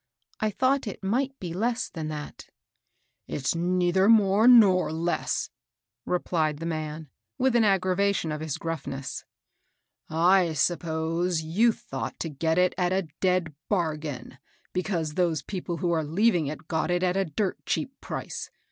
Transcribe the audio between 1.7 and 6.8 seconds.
than that." ^^ It's neither n^ore nor less," replied the